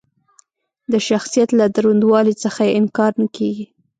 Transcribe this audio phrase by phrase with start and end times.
[0.91, 3.65] د شخصیت له دروندوالي څخه یې انکار نه کېږي.